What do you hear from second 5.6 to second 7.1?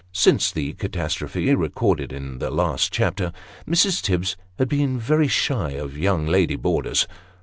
of young lady boarders.